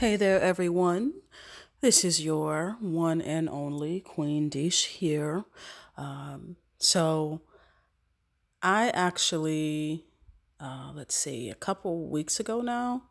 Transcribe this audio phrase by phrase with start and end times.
[0.00, 1.14] Hey there, everyone.
[1.80, 5.46] This is your one and only Queen Desh here.
[5.96, 7.40] Um, so,
[8.62, 10.04] I actually,
[10.60, 13.04] uh, let's see, a couple weeks ago now,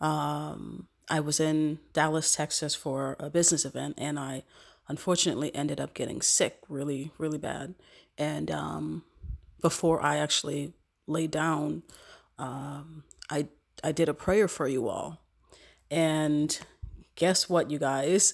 [0.00, 4.44] um, I was in Dallas, Texas for a business event, and I
[4.88, 7.74] unfortunately ended up getting sick really, really bad.
[8.16, 9.04] And um,
[9.60, 10.72] before I actually
[11.06, 11.82] lay down,
[12.38, 13.48] um, I
[13.84, 15.21] I did a prayer for you all
[15.92, 16.58] and
[17.16, 18.32] guess what, you guys?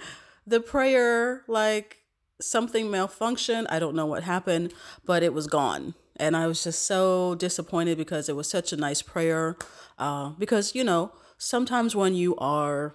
[0.46, 1.98] the prayer, like
[2.40, 3.66] something malfunctioned.
[3.68, 4.72] I don't know what happened,
[5.04, 5.94] but it was gone.
[6.16, 9.56] And I was just so disappointed because it was such a nice prayer.
[9.98, 12.94] Uh, because, you know, sometimes when you are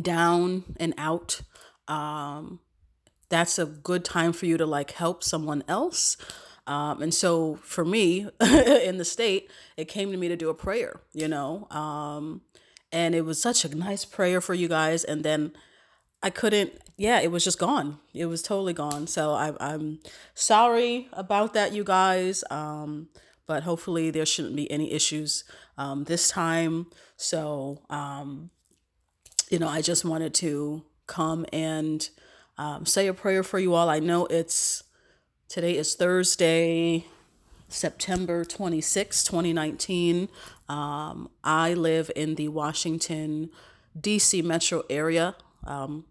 [0.00, 1.40] down and out,
[1.88, 2.60] um,
[3.28, 6.16] that's a good time for you to like help someone else.
[6.68, 10.54] Um, and so for me in the state, it came to me to do a
[10.54, 11.66] prayer, you know.
[11.70, 12.42] Um,
[12.92, 15.52] and it was such a nice prayer for you guys and then
[16.22, 17.98] i couldn't yeah it was just gone.
[18.12, 19.06] It was totally gone.
[19.06, 20.00] So I, i'm
[20.34, 23.08] sorry about that you guys um,
[23.46, 25.44] but hopefully there shouldn't be any issues
[25.78, 26.86] um, this time.
[27.16, 28.50] So um,
[29.50, 32.08] you know i just wanted to come and
[32.58, 33.88] um, say a prayer for you all.
[33.88, 34.84] I know it's
[35.48, 37.06] today is thursday
[37.70, 40.28] September 26, 2019.
[40.68, 43.50] Um, I live in the Washington,
[43.98, 44.42] D.C.
[44.42, 46.04] metro area um,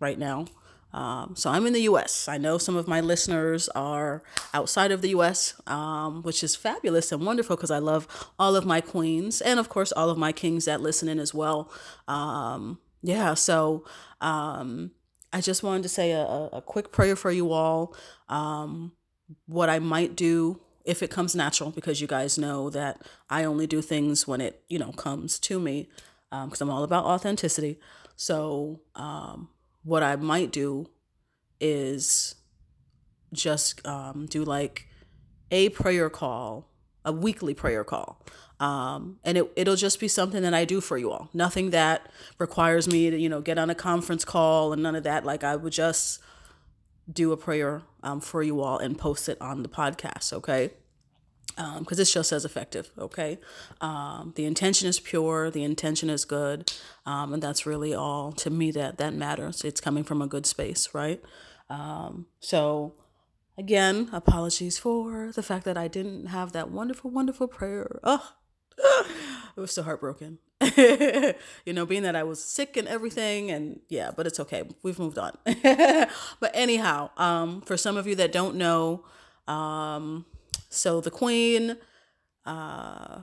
[0.00, 0.46] right now.
[0.92, 2.26] Um, so I'm in the US.
[2.26, 4.22] I know some of my listeners are
[4.54, 8.64] outside of the US, um, which is fabulous and wonderful because I love all of
[8.64, 11.70] my queens and, of course, all of my kings that listen in as well.
[12.08, 13.84] Um, yeah, so
[14.20, 14.92] um,
[15.32, 17.94] I just wanted to say a, a quick prayer for you all.
[18.28, 18.92] Um,
[19.46, 23.66] what I might do if it comes natural, because you guys know that I only
[23.66, 25.88] do things when it, you know, comes to me,
[26.30, 27.78] because um, I'm all about authenticity.
[28.16, 29.48] So, um,
[29.82, 30.86] what I might do
[31.60, 32.34] is
[33.32, 34.88] just um, do like
[35.50, 36.68] a prayer call,
[37.04, 38.24] a weekly prayer call.
[38.58, 41.28] Um, and it, it'll just be something that I do for you all.
[41.34, 45.04] Nothing that requires me to, you know, get on a conference call and none of
[45.04, 45.24] that.
[45.24, 46.20] Like I would just
[47.10, 50.70] do a prayer um, for you all and post it on the podcast, okay?
[51.56, 53.38] Because um, just as effective, okay?
[53.80, 56.70] Um, the intention is pure, the intention is good,
[57.06, 59.64] um, and that's really all to me that that matters.
[59.64, 61.22] It's coming from a good space, right?
[61.70, 62.94] Um, so,
[63.56, 68.00] again, apologies for the fact that I didn't have that wonderful, wonderful prayer.
[68.04, 68.32] Oh,
[69.56, 70.38] it was so heartbroken.
[70.76, 74.64] you know, being that I was sick and everything, and yeah, but it's okay.
[74.82, 75.36] We've moved on.
[75.44, 79.04] but anyhow, um, for some of you that don't know,
[79.46, 80.24] um,
[80.70, 81.76] so the Queen,
[82.46, 83.20] uh,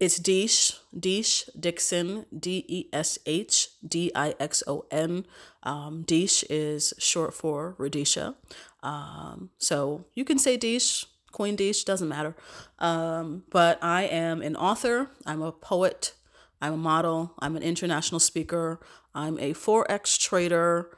[0.00, 5.26] it's Desh, Desh Dixon, D E S H D I X O N.
[5.62, 8.34] Um, Desh is short for Radisha.
[8.82, 11.06] Um, so you can say Desh
[11.56, 12.34] Desh, doesn't matter.
[12.78, 16.14] Um, but I am an author, I'm a poet,
[16.60, 18.80] I'm a model, I'm an international speaker,
[19.14, 20.96] I'm a Forex trader,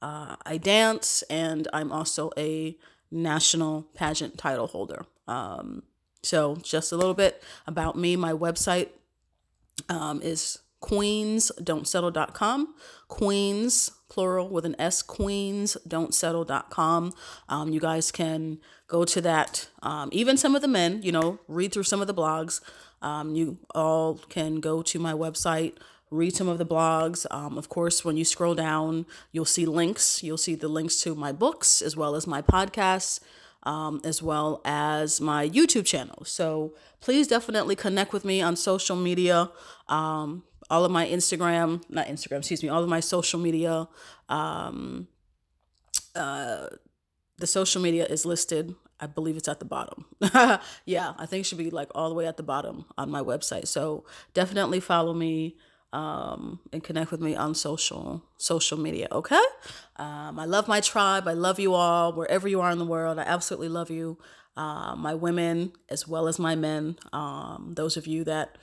[0.00, 2.76] uh, I dance, and I'm also a
[3.10, 5.04] national pageant title holder.
[5.28, 5.82] Um,
[6.22, 8.16] so, just a little bit about me.
[8.16, 8.90] My website
[9.88, 12.74] um, is queensdon'tsettle.com.
[13.08, 17.12] Queens, plural with an S, queensdon'tsettle.com.
[17.48, 19.68] Um, you guys can go to that.
[19.82, 22.60] Um, even some of the men, you know, read through some of the blogs.
[23.00, 25.78] Um, you all can go to my website,
[26.10, 27.24] read some of the blogs.
[27.30, 30.22] Um, of course, when you scroll down, you'll see links.
[30.22, 33.20] You'll see the links to my books as well as my podcasts.
[33.64, 36.24] Um, as well as my YouTube channel.
[36.24, 39.52] So please definitely connect with me on social media.
[39.88, 43.86] Um, all of my Instagram, not Instagram, excuse me, all of my social media.
[44.28, 45.06] Um,
[46.16, 46.66] uh,
[47.38, 50.06] the social media is listed I believe it's at the bottom.
[50.86, 53.20] yeah, I think it should be like all the way at the bottom on my
[53.20, 53.66] website.
[53.66, 55.56] So definitely follow me
[55.92, 59.08] um, and connect with me on social social media.
[59.10, 59.42] Okay.
[59.96, 61.26] Um, I love my tribe.
[61.26, 63.18] I love you all wherever you are in the world.
[63.18, 64.18] I absolutely love you.
[64.56, 66.96] Uh, my women as well as my men.
[67.12, 68.56] Um, those of you that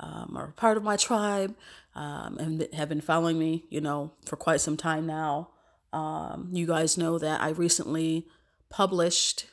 [0.00, 1.54] um, are part of my tribe
[1.94, 5.50] um, and have been following me, you know, for quite some time now.
[5.92, 8.26] Um, you guys know that I recently
[8.68, 9.46] published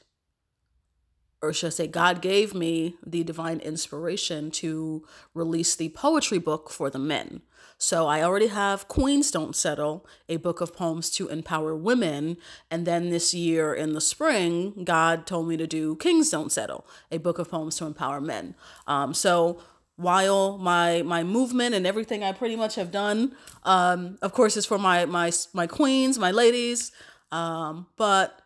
[1.43, 6.69] or should I say, God gave me the divine inspiration to release the poetry book
[6.69, 7.41] for the men.
[7.77, 12.37] So I already have Queens Don't Settle, a book of poems to empower women.
[12.71, 16.87] And then this year in the spring, God told me to do Kings Don't Settle,
[17.11, 18.55] a book of poems to empower men.
[18.87, 19.61] Um, so
[19.95, 24.65] while my my movement and everything I pretty much have done, um, of course, is
[24.65, 26.91] for my my my queens, my ladies,
[27.31, 28.41] um, but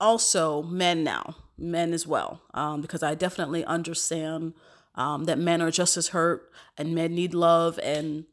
[0.00, 4.54] also men now, men as well, um, because I definitely understand
[4.94, 8.24] um, that men are just as hurt and men need love and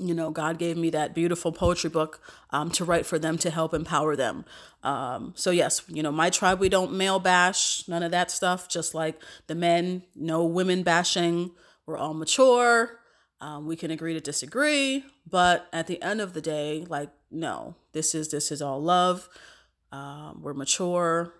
[0.00, 2.20] you know god gave me that beautiful poetry book
[2.50, 4.44] um, to write for them to help empower them.
[4.82, 8.68] Um, so yes you know my tribe we don't male bash none of that stuff
[8.68, 11.52] just like the men no women bashing.
[11.86, 12.98] We're all mature.
[13.40, 17.74] Um, we can agree to disagree but at the end of the day like no
[17.92, 19.28] this is this is all love.
[19.92, 21.34] Um, we're mature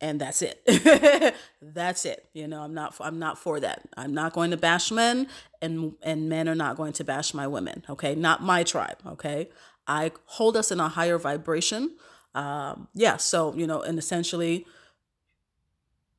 [0.00, 0.62] and that's it.
[1.62, 3.82] That's it you know i'm not i'm not for that.
[3.96, 5.28] I'm not going to bash men
[5.60, 8.14] and and men are not going to bash my women okay?
[8.14, 9.48] Not my tribe okay?
[9.86, 11.96] I hold us in a higher vibration
[12.34, 14.66] um yeah so you know and essentially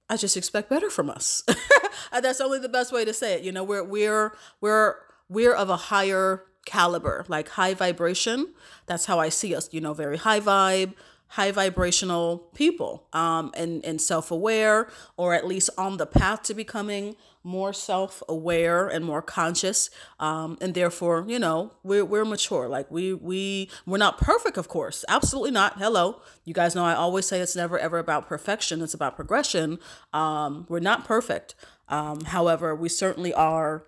[0.10, 1.44] i just expect better from us.
[2.12, 3.64] That's only the best way to say it you know?
[3.64, 4.96] We're we're we're
[5.30, 8.54] we're of a higher caliber like high vibration.
[8.88, 10.94] That's how i see us you know very high vibe
[11.30, 16.54] high vibrational people um, and, and self aware, or at least on the path to
[16.54, 19.90] becoming more self aware and more conscious.
[20.20, 22.68] Um, and therefore, you know, we're, we're mature.
[22.68, 25.06] Like we, we, we're not perfect, of course.
[25.08, 25.78] Absolutely not.
[25.78, 26.22] Hello.
[26.46, 29.80] You guys know I always say it's never ever about perfection, it's about progression.
[30.14, 31.56] Um, we're not perfect.
[31.90, 33.86] Um, however, we certainly are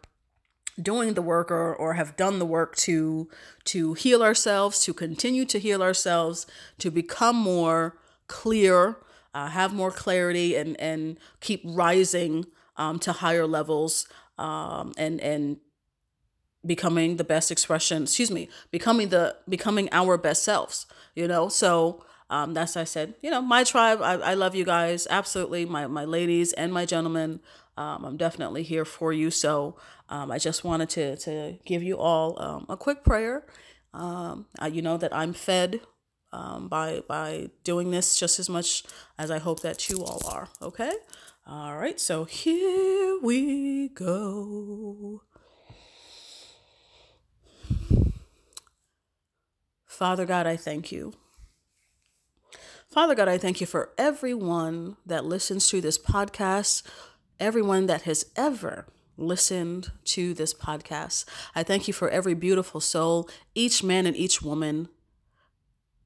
[0.81, 3.29] doing the work or, or have done the work to
[3.65, 6.45] to heal ourselves to continue to heal ourselves
[6.77, 7.97] to become more
[8.27, 8.97] clear
[9.33, 12.45] uh, have more clarity and and keep rising
[12.77, 15.57] um, to higher levels um, and and
[16.65, 20.85] becoming the best expression excuse me becoming the becoming our best selves
[21.15, 24.63] you know so um, that's I said, you know, my tribe, I, I love you
[24.63, 25.07] guys.
[25.09, 25.65] Absolutely.
[25.65, 27.39] My, my ladies and my gentlemen.
[27.75, 29.31] Um, I'm definitely here for you.
[29.31, 29.77] So
[30.09, 33.45] um, I just wanted to, to give you all um, a quick prayer.
[33.93, 35.81] Um, I, you know that I'm fed
[36.33, 38.83] um, by, by doing this just as much
[39.17, 40.49] as I hope that you all are.
[40.61, 40.91] Okay.
[41.45, 41.99] All right.
[41.99, 45.21] So here we go.
[49.85, 51.13] Father God, I thank you.
[52.89, 56.81] Father God, I thank you for everyone that listens to this podcast,
[57.39, 58.87] everyone that has ever
[59.19, 61.25] listened to this podcast.
[61.55, 64.89] I thank you for every beautiful soul, each man and each woman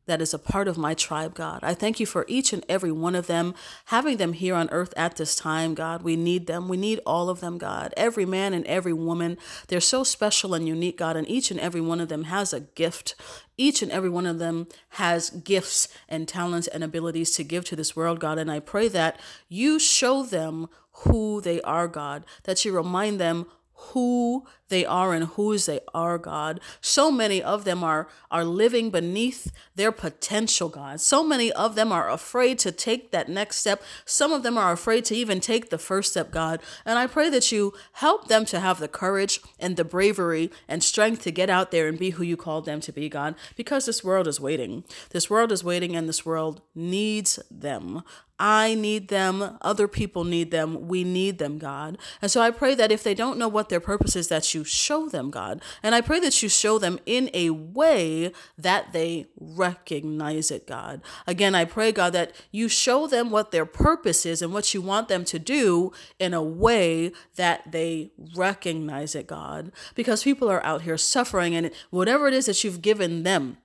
[0.05, 1.59] that is a part of my tribe, God.
[1.63, 3.53] I thank you for each and every one of them,
[3.85, 6.03] having them here on earth at this time, God.
[6.03, 6.67] We need them.
[6.67, 7.93] We need all of them, God.
[7.95, 11.81] Every man and every woman, they're so special and unique, God, and each and every
[11.81, 13.15] one of them has a gift.
[13.57, 17.75] Each and every one of them has gifts and talents and abilities to give to
[17.75, 18.37] this world, God.
[18.37, 20.67] And I pray that you show them
[20.97, 26.17] who they are, God, that you remind them who they are and whose they are,
[26.17, 26.59] God.
[26.81, 30.99] So many of them are are living beneath their potential, God.
[30.99, 33.83] So many of them are afraid to take that next step.
[34.05, 36.59] Some of them are afraid to even take the first step, God.
[36.85, 40.83] And I pray that you help them to have the courage and the bravery and
[40.83, 43.85] strength to get out there and be who you called them to be, God, because
[43.85, 44.83] this world is waiting.
[45.11, 48.03] This world is waiting and this world needs them.
[48.45, 49.57] I need them.
[49.61, 50.89] Other people need them.
[50.89, 51.97] We need them, God.
[52.21, 54.65] And so I pray that if they don't know what their purpose is, that you
[54.65, 55.61] show them, God.
[55.81, 61.01] And I pray that you show them in a way that they recognize it, God.
[61.25, 64.81] Again, I pray, God, that you show them what their purpose is and what you
[64.81, 69.71] want them to do in a way that they recognize it, God.
[69.95, 73.55] Because people are out here suffering, and whatever it is that you've given them,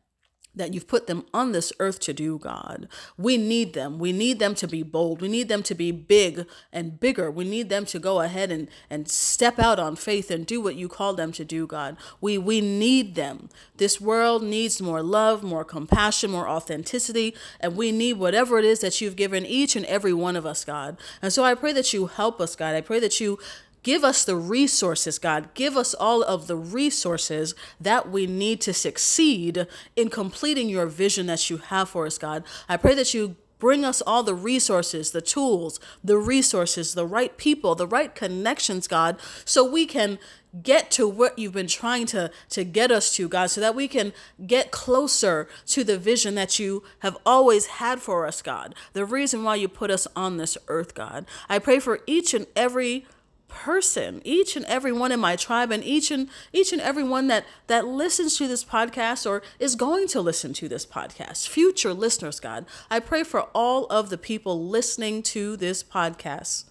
[0.54, 2.88] that you've put them on this earth to do, God.
[3.16, 3.98] We need them.
[3.98, 5.20] We need them to be bold.
[5.20, 7.30] We need them to be big and bigger.
[7.30, 10.74] We need them to go ahead and, and step out on faith and do what
[10.74, 11.96] you call them to do, God.
[12.20, 13.48] We we need them.
[13.76, 18.80] This world needs more love, more compassion, more authenticity, and we need whatever it is
[18.80, 20.96] that you've given each and every one of us, God.
[21.22, 22.74] And so I pray that you help us, God.
[22.74, 23.38] I pray that you
[23.82, 25.54] Give us the resources, God.
[25.54, 29.66] Give us all of the resources that we need to succeed
[29.96, 32.44] in completing your vision that you have for us, God.
[32.68, 37.36] I pray that you bring us all the resources, the tools, the resources, the right
[37.36, 40.18] people, the right connections, God, so we can
[40.62, 43.86] get to what you've been trying to to get us to God so that we
[43.86, 44.14] can
[44.46, 49.44] get closer to the vision that you have always had for us God the reason
[49.44, 53.06] why you put us on this earth God I pray for each and every
[53.48, 57.26] person each and every one in my tribe and each and each and every one
[57.28, 61.48] that that listens to this podcast or is going to listen to this podcast.
[61.48, 66.64] Future listeners god i pray for all of the people listening to this podcast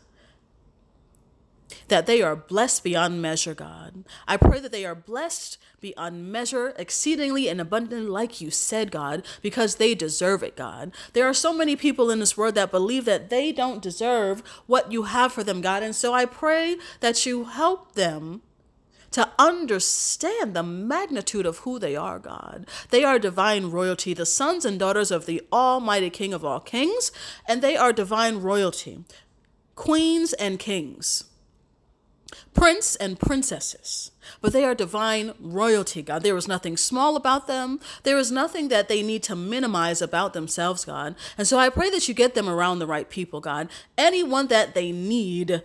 [1.87, 4.05] that they are blessed beyond measure, God.
[4.27, 9.25] I pray that they are blessed beyond measure, exceedingly and abundantly, like you said, God,
[9.41, 10.91] because they deserve it, God.
[11.13, 14.91] There are so many people in this world that believe that they don't deserve what
[14.91, 15.83] you have for them, God.
[15.83, 18.41] And so I pray that you help them
[19.11, 22.67] to understand the magnitude of who they are, God.
[22.89, 27.11] They are divine royalty, the sons and daughters of the Almighty King of all kings,
[27.47, 29.05] and they are divine royalty,
[29.75, 31.23] queens and kings
[32.53, 36.23] prince and princesses, but they are divine royalty, God.
[36.23, 37.79] There is nothing small about them.
[38.03, 41.15] There is nothing that they need to minimize about themselves, God.
[41.37, 43.69] And so I pray that you get them around the right people, God.
[43.97, 45.61] Anyone that they need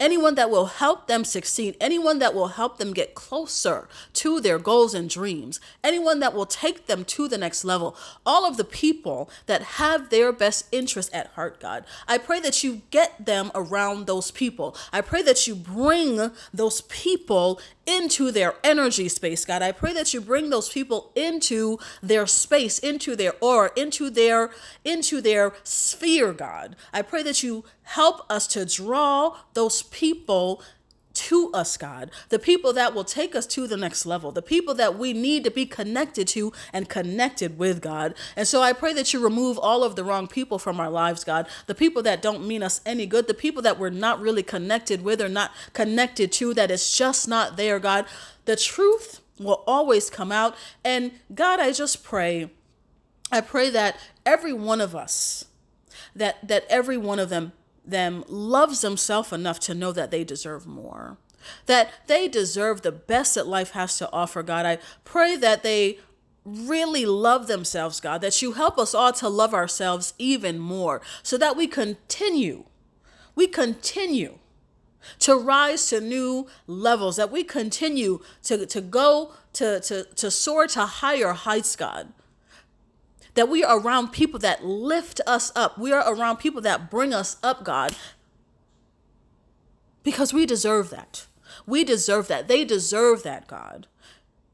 [0.00, 4.58] anyone that will help them succeed, anyone that will help them get closer to their
[4.58, 8.64] goals and dreams, anyone that will take them to the next level, all of the
[8.64, 11.84] people that have their best interest at heart, God.
[12.08, 14.74] I pray that you get them around those people.
[14.92, 17.60] I pray that you bring those people
[17.90, 19.62] into their energy space, God.
[19.62, 24.50] I pray that you bring those people into their space, into their aura, into their
[24.84, 26.76] into their sphere, God.
[26.92, 30.62] I pray that you help us to draw those people
[31.12, 34.74] to us, God, the people that will take us to the next level, the people
[34.74, 38.14] that we need to be connected to and connected with, God.
[38.36, 41.24] And so I pray that you remove all of the wrong people from our lives,
[41.24, 44.42] God, the people that don't mean us any good, the people that we're not really
[44.42, 48.06] connected with or not connected to, that it's just not there, God.
[48.44, 50.54] The truth will always come out.
[50.84, 52.50] And God, I just pray,
[53.32, 55.46] I pray that every one of us,
[56.14, 57.52] that that every one of them
[57.90, 61.18] them loves themselves enough to know that they deserve more,
[61.66, 64.66] that they deserve the best that life has to offer, God.
[64.66, 65.98] I pray that they
[66.44, 71.36] really love themselves, God, that you help us all to love ourselves even more so
[71.38, 72.64] that we continue,
[73.34, 74.38] we continue
[75.18, 80.66] to rise to new levels, that we continue to, to go to, to, to soar
[80.68, 82.12] to higher heights, God
[83.40, 85.78] that we are around people that lift us up.
[85.78, 87.96] We are around people that bring us up, God,
[90.02, 91.26] because we deserve that.
[91.64, 92.48] We deserve that.
[92.48, 93.86] They deserve that, God.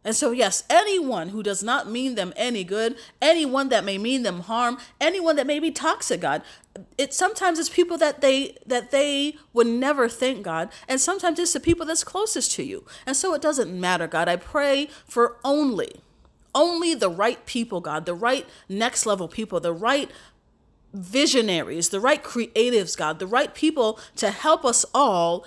[0.05, 4.23] And so, yes, anyone who does not mean them any good, anyone that may mean
[4.23, 6.43] them harm, anyone that may be toxic, God,
[6.97, 11.55] it sometimes it's people that they that they would never think, God, and sometimes it's
[11.55, 12.85] the people that's closest to you.
[13.05, 14.29] And so it doesn't matter, God.
[14.29, 16.03] I pray for only
[16.57, 20.11] only the right people, God, the right next level people, the right
[20.93, 25.45] visionaries, the right creatives, God, the right people to help us all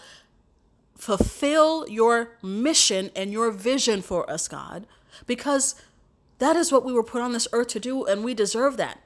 [0.96, 4.86] fulfill your mission and your vision for us, God,
[5.26, 5.76] because
[6.38, 9.00] that is what we were put on this earth to do, and we deserve that.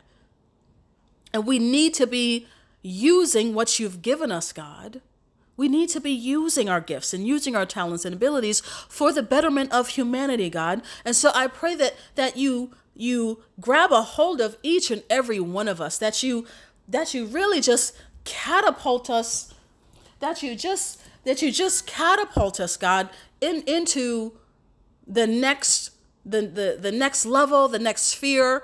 [1.34, 2.48] And we need to be
[2.82, 5.02] using what you've given us, God.
[5.56, 9.22] We need to be using our gifts and using our talents and abilities for the
[9.22, 10.82] betterment of humanity, God.
[11.06, 15.40] And so I pray that that you you grab a hold of each and every
[15.40, 16.46] one of us, that you
[16.88, 19.54] that you really just catapult us,
[20.20, 24.34] that you just that you just catapult us, God, in into
[25.06, 25.92] the next
[26.26, 28.64] the the, the next level, the next sphere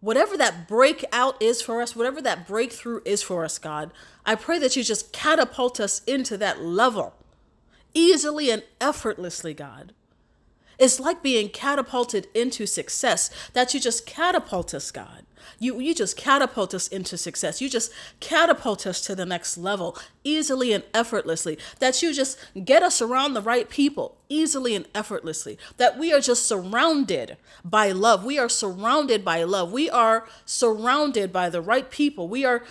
[0.00, 3.90] whatever that breakout is for us, whatever that breakthrough is for us, God,
[4.26, 7.14] I pray that you just catapult us into that level
[7.94, 9.92] easily and effortlessly, God.
[10.78, 15.24] It's like being catapulted into success, that you just catapult us, God.
[15.58, 17.60] You, you just catapult us into success.
[17.60, 21.56] You just catapult us to the next level easily and effortlessly.
[21.78, 25.56] That you just get us around the right people easily and effortlessly.
[25.76, 28.24] That we are just surrounded by love.
[28.24, 29.72] We are surrounded by love.
[29.72, 32.28] We are surrounded by the right people.
[32.28, 32.64] We are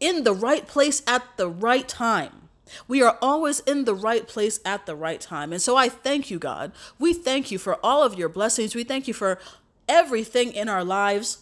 [0.00, 2.48] in the right place at the right time.
[2.88, 5.52] We are always in the right place at the right time.
[5.52, 6.72] And so I thank you, God.
[6.98, 8.74] We thank you for all of your blessings.
[8.74, 9.38] We thank you for
[9.88, 11.38] everything in our lives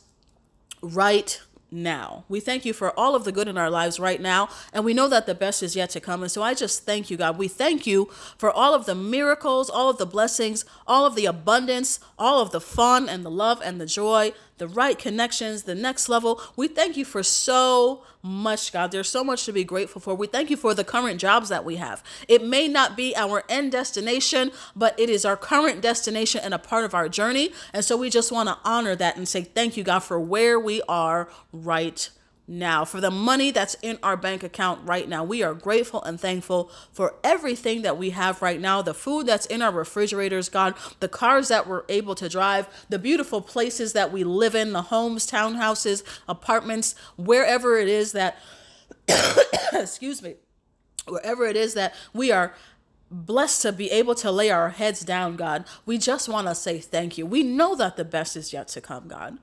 [0.81, 2.25] right now.
[2.29, 4.95] We thank you for all of the good in our lives right now, and we
[4.95, 6.23] know that the best is yet to come.
[6.23, 7.37] And so I just thank you, God.
[7.37, 8.07] We thank you
[8.38, 12.53] for all of the miracles, all of the blessings, all of the abundance, all of
[12.53, 16.41] the fun and the love and the joy the right connections, the next level.
[16.57, 18.91] We thank you for so much, God.
[18.91, 20.15] There's so much to be grateful for.
[20.15, 22.03] We thank you for the current jobs that we have.
[22.27, 26.59] It may not be our end destination, but it is our current destination and a
[26.59, 27.53] part of our journey.
[27.73, 30.59] And so we just want to honor that and say thank you, God, for where
[30.59, 32.11] we are right
[32.49, 35.23] now, for the money that's in our bank account right now.
[35.23, 39.47] We are grateful and thankful for everything that we have right now the food that's
[39.47, 44.11] in our refrigerators, God, the cars that we're able to drive, the beautiful places that
[44.11, 48.38] we live in, the homes, townhouses, apartments, wherever it is that,
[49.73, 50.35] excuse me
[51.11, 52.55] wherever it is that we are
[53.11, 56.78] blessed to be able to lay our heads down, God, we just want to say
[56.78, 57.26] thank you.
[57.26, 59.38] We know that the best is yet to come, God.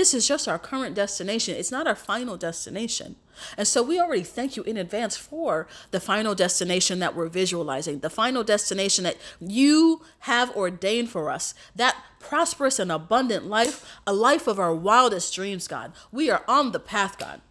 [0.00, 1.56] This is just our current destination.
[1.56, 3.16] It's not our final destination.
[3.58, 7.98] And so we already thank you in advance for the final destination that we're visualizing,
[7.98, 14.14] the final destination that you have ordained for us, that prosperous and abundant life, a
[14.14, 15.92] life of our wildest dreams, God.
[16.10, 17.42] We are on the path, God.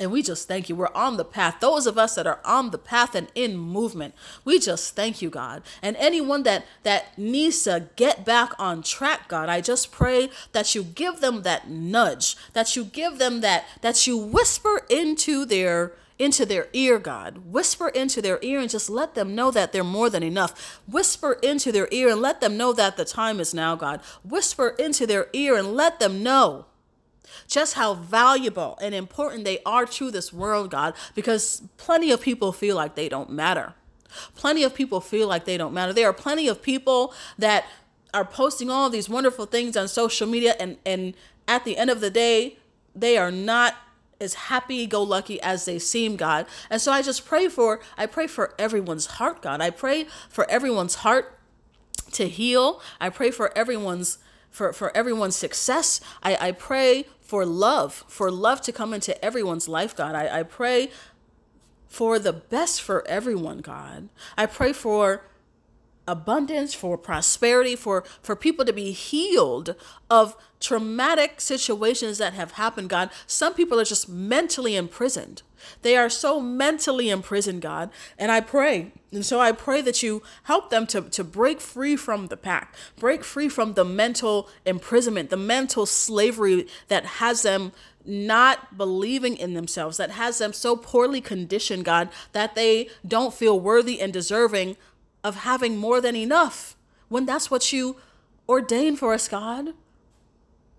[0.00, 0.74] And we just thank you.
[0.74, 1.56] We're on the path.
[1.60, 4.14] Those of us that are on the path and in movement,
[4.46, 5.62] we just thank you, God.
[5.82, 10.74] And anyone that that needs to get back on track, God, I just pray that
[10.74, 15.92] you give them that nudge, that you give them that that you whisper into their
[16.18, 17.38] into their ear, God.
[17.44, 20.80] Whisper into their ear and just let them know that they're more than enough.
[20.88, 24.00] Whisper into their ear and let them know that the time is now, God.
[24.24, 26.66] Whisper into their ear and let them know
[27.50, 32.52] just how valuable and important they are to this world, God, because plenty of people
[32.52, 33.74] feel like they don't matter.
[34.36, 35.92] Plenty of people feel like they don't matter.
[35.92, 37.66] There are plenty of people that
[38.14, 41.14] are posting all these wonderful things on social media and and
[41.46, 42.58] at the end of the day,
[42.94, 43.74] they are not
[44.20, 46.46] as happy go lucky as they seem, God.
[46.68, 49.60] And so I just pray for I pray for everyone's heart, God.
[49.60, 51.36] I pray for everyone's heart
[52.12, 52.80] to heal.
[53.00, 54.18] I pray for everyone's
[54.50, 56.00] for, for everyone's success.
[56.22, 60.16] I, I pray for love, for love to come into everyone's life, God.
[60.16, 60.90] I, I pray
[61.86, 64.08] for the best for everyone, God.
[64.36, 65.22] I pray for
[66.10, 69.74] abundance, for prosperity, for, for people to be healed
[70.10, 73.10] of traumatic situations that have happened, God.
[73.26, 75.42] Some people are just mentally imprisoned.
[75.82, 77.90] They are so mentally imprisoned, God.
[78.18, 81.96] And I pray, and so I pray that you help them to, to break free
[81.96, 87.72] from the pack, break free from the mental imprisonment, the mental slavery that has them
[88.04, 93.60] not believing in themselves, that has them so poorly conditioned, God, that they don't feel
[93.60, 94.76] worthy and deserving
[95.22, 96.76] of having more than enough
[97.08, 97.96] when that's what you
[98.48, 99.74] ordained for us, God.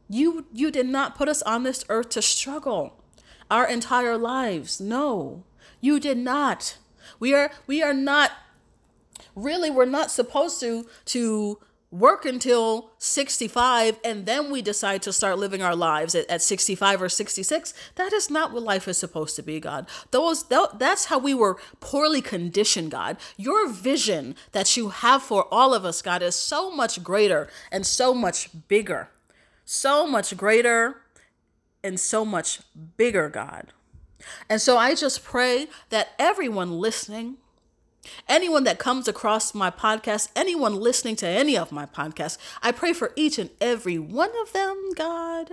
[0.10, 3.02] You you did not put us on this earth to struggle
[3.50, 4.82] our entire lives.
[4.82, 5.44] No.
[5.80, 6.78] You did not.
[7.20, 8.32] We are we are not
[9.36, 11.60] really we're not supposed to to
[11.92, 17.02] work until 65 and then we decide to start living our lives at, at 65
[17.02, 19.88] or 66 that is not what life is supposed to be god.
[20.12, 23.18] Those that, that's how we were poorly conditioned god.
[23.36, 27.86] Your vision that you have for all of us god is so much greater and
[27.86, 29.10] so much bigger.
[29.66, 31.02] So much greater
[31.84, 32.62] and so much
[32.96, 33.74] bigger god.
[34.48, 37.38] And so i just pray that everyone listening
[38.28, 42.94] Anyone that comes across my podcast, anyone listening to any of my podcasts, I pray
[42.94, 45.52] for each and every one of them, God,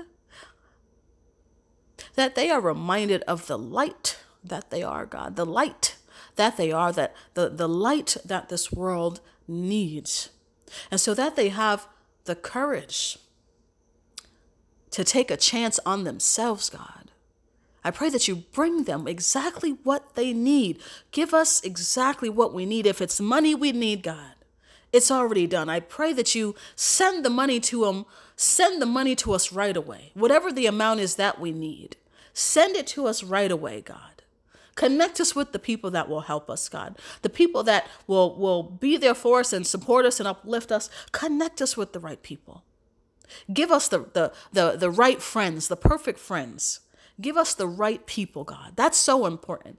[2.14, 5.96] that they are reminded of the light that they are, God, the light
[6.36, 10.30] that they are, that the, the light that this world needs.
[10.90, 11.86] And so that they have
[12.24, 13.18] the courage
[14.90, 17.07] to take a chance on themselves, God
[17.84, 20.80] I pray that you bring them exactly what they need.
[21.12, 22.86] Give us exactly what we need.
[22.86, 24.34] If it's money we need, God,
[24.92, 25.68] it's already done.
[25.68, 29.76] I pray that you send the money to them, send the money to us right
[29.76, 30.10] away.
[30.14, 31.96] Whatever the amount is that we need,
[32.32, 34.22] send it to us right away, God.
[34.74, 36.96] Connect us with the people that will help us, God.
[37.22, 40.88] The people that will, will be there for us and support us and uplift us.
[41.10, 42.62] Connect us with the right people.
[43.52, 46.80] Give us the, the, the, the right friends, the perfect friends
[47.20, 48.72] Give us the right people, God.
[48.76, 49.78] That's so important.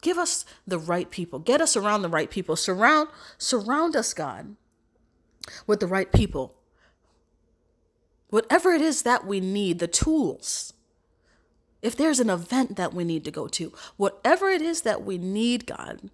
[0.00, 1.38] Give us the right people.
[1.38, 2.56] Get us around the right people.
[2.56, 4.56] Surround surround us, God,
[5.66, 6.54] with the right people.
[8.30, 10.72] Whatever it is that we need, the tools.
[11.80, 15.16] If there's an event that we need to go to, whatever it is that we
[15.16, 16.10] need, God,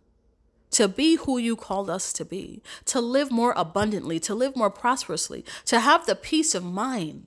[0.73, 4.71] to be who you called us to be, to live more abundantly, to live more
[4.71, 7.27] prosperously, to have the peace of mind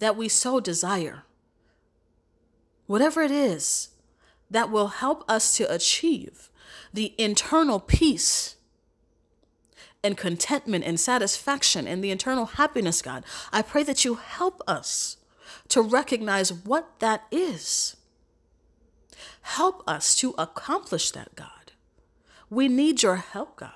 [0.00, 1.24] that we so desire
[2.88, 3.90] whatever it is
[4.50, 6.50] that will help us to achieve
[6.92, 8.56] the internal peace
[10.02, 13.24] and contentment and satisfaction and the internal happiness, God.
[13.52, 15.18] I pray that you help us
[15.68, 17.96] to recognize what that is.
[19.42, 21.72] Help us to accomplish that, God.
[22.48, 23.72] We need your help, God.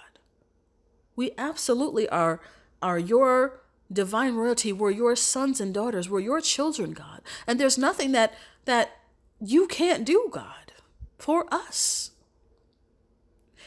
[1.14, 2.40] We absolutely are,
[2.80, 3.60] are your
[3.92, 4.72] divine royalty.
[4.72, 6.08] We're your sons and daughters.
[6.08, 7.20] We're your children, God.
[7.46, 8.32] And there's nothing that
[8.64, 8.92] that
[9.42, 10.72] you can't do, God,
[11.18, 12.12] for us.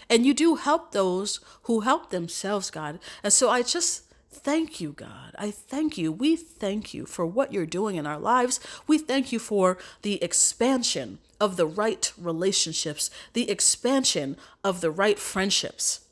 [0.09, 2.99] And you do help those who help themselves, God.
[3.23, 5.35] And so I just thank you, God.
[5.37, 6.11] I thank you.
[6.11, 8.59] We thank you for what you're doing in our lives.
[8.87, 15.19] We thank you for the expansion of the right relationships, the expansion of the right
[15.19, 16.04] friendships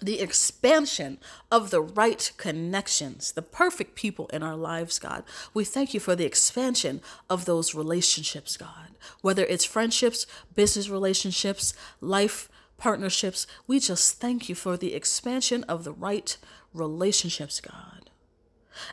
[0.00, 1.18] the expansion
[1.50, 5.24] of the right connections, the perfect people in our lives, God.
[5.52, 8.90] We thank you for the expansion of those relationships, God.
[9.20, 15.84] Whether it's friendships, business relationships, life partnerships, we just thank you for the expansion of
[15.84, 16.36] the right
[16.72, 18.10] relationships, God.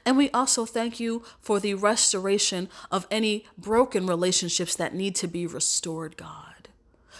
[0.05, 5.27] And we also thank you for the restoration of any broken relationships that need to
[5.27, 6.67] be restored, God.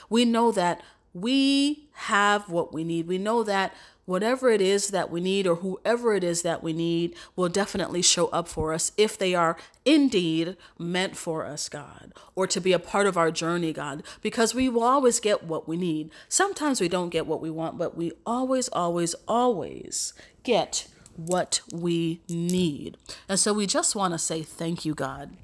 [0.10, 0.82] We know that
[1.22, 3.08] we have what we need.
[3.08, 3.74] We know that
[4.06, 8.02] whatever it is that we need or whoever it is that we need will definitely
[8.02, 12.72] show up for us if they are indeed meant for us, God, or to be
[12.72, 16.12] a part of our journey, God, because we will always get what we need.
[16.30, 22.22] Sometimes we don't get what we want, but we always, always, always get what we
[22.30, 22.96] need.
[23.28, 25.36] And so we just want to say thank you, God.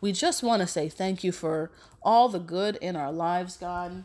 [0.00, 1.70] We just want to say thank you for
[2.02, 4.04] all the good in our lives, God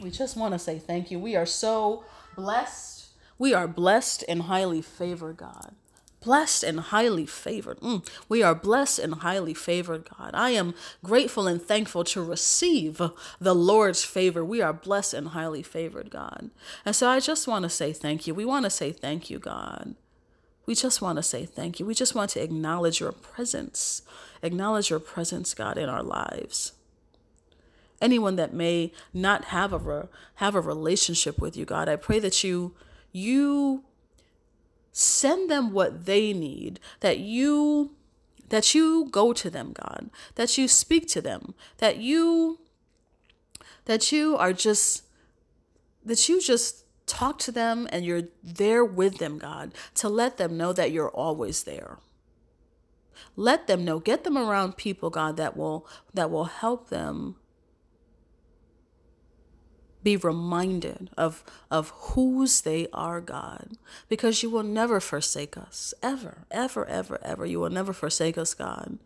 [0.00, 1.18] we just want to say thank you.
[1.18, 2.04] We are so
[2.36, 3.08] blessed.
[3.38, 5.74] We are blessed and highly favored, God.
[6.20, 7.78] Blessed and highly favored.
[7.80, 8.06] Mm.
[8.28, 10.32] We are blessed and highly favored, God.
[10.34, 13.00] I am grateful and thankful to receive
[13.40, 14.44] the Lord's favor.
[14.44, 16.50] We are blessed and highly favored, God.
[16.84, 18.34] And so I just want to say thank you.
[18.34, 19.94] We want to say thank you, God.
[20.66, 21.86] We just want to say thank you.
[21.86, 24.02] We just want to acknowledge your presence.
[24.42, 26.72] Acknowledge your presence, God, in our lives
[28.00, 31.88] anyone that may not have a re- have a relationship with you, God.
[31.88, 32.74] I pray that you
[33.12, 33.84] you
[34.92, 37.92] send them what they need, that you
[38.48, 42.58] that you go to them, God, that you speak to them, that you
[43.84, 45.04] that you are just
[46.04, 50.56] that you just talk to them and you're there with them, God, to let them
[50.56, 51.98] know that you're always there.
[53.34, 57.36] Let them know, get them around people, God, that will that will help them
[60.02, 63.76] be reminded of, of whose they are, God,
[64.08, 67.44] because you will never forsake us, ever, ever, ever, ever.
[67.46, 68.98] You will never forsake us, God.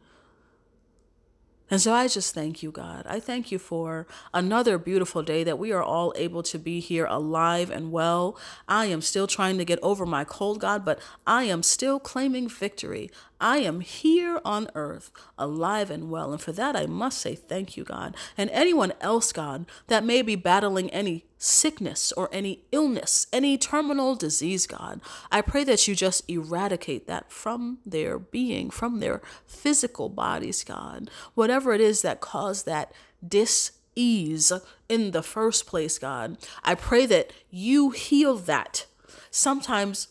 [1.73, 3.07] And so I just thank you, God.
[3.09, 7.07] I thank you for another beautiful day that we are all able to be here
[7.07, 8.37] alive and well.
[8.69, 12.47] I am still trying to get over my cold, God, but I am still claiming
[12.47, 13.11] victory.
[13.43, 16.31] I am here on earth, alive and well.
[16.31, 18.17] And for that, I must say thank you, God.
[18.39, 24.15] And anyone else, God, that may be battling any sickness or any illness, any terminal
[24.15, 25.01] disease, God,
[25.33, 31.11] I pray that you just eradicate that from their being, from their physical bodies, God.
[31.35, 32.93] Whatever it is that caused that
[33.27, 34.53] dis ease
[34.89, 38.87] in the first place, God, I pray that you heal that.
[39.33, 40.09] Sometimes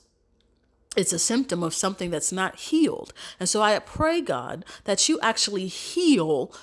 [0.95, 3.13] it's a symptom of something that's not healed.
[3.39, 6.53] And so I pray, God, that you actually heal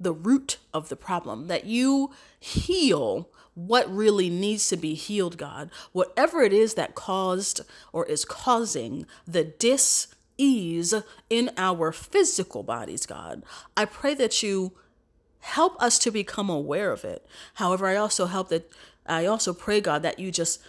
[0.00, 5.70] the root of the problem, that you heal what really needs to be healed, God.
[5.92, 7.60] Whatever it is that caused
[7.92, 10.94] or is causing the dis ease
[11.30, 13.44] in our physical bodies, God,
[13.76, 14.72] I pray that you
[15.40, 17.24] help us to become aware of it.
[17.54, 18.70] However, I also help that
[19.06, 20.60] I also pray, God, that you just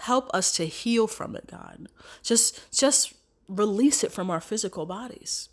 [0.00, 1.88] help us to heal from it, God.
[2.22, 3.14] Just just
[3.48, 5.48] release it from our physical bodies.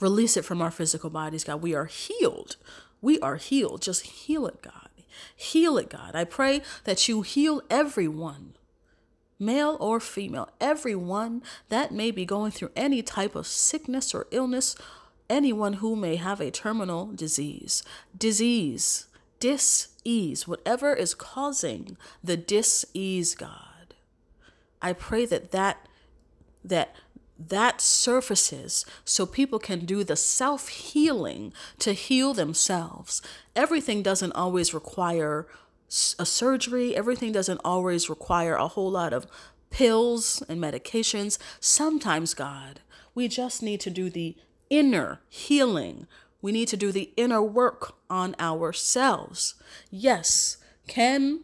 [0.00, 1.62] Release it from our physical bodies, God.
[1.62, 2.56] We are healed.
[3.00, 3.82] We are healed.
[3.82, 4.88] Just heal it, God.
[5.34, 6.14] Heal it, God.
[6.14, 8.54] I pray that you heal everyone,
[9.38, 14.74] male or female, everyone that may be going through any type of sickness or illness,
[15.30, 17.82] anyone who may have a terminal disease.
[18.16, 19.06] Disease
[20.08, 23.94] dis-ease, whatever is causing the dis-ease, God.
[24.80, 25.86] I pray that that
[26.64, 26.96] that
[27.38, 33.20] that surfaces so people can do the self healing to heal themselves.
[33.54, 35.46] Everything doesn't always require
[36.18, 39.26] a surgery, everything doesn't always require a whole lot of
[39.70, 41.38] pills and medications.
[41.60, 42.80] Sometimes, God,
[43.14, 44.36] we just need to do the
[44.70, 46.06] inner healing
[46.40, 49.54] we need to do the inner work on ourselves.
[49.90, 51.40] Yes, can